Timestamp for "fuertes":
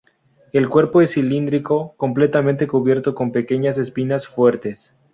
4.27-4.95